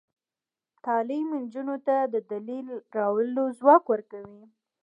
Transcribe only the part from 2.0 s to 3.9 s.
د دلیل راوړلو ځواک